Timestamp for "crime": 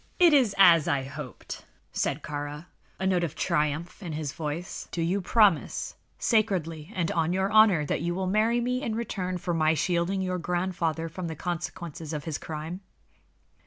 12.39-12.81